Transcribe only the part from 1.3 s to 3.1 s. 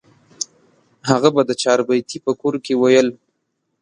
به د چاربیتې په کور کې ویل.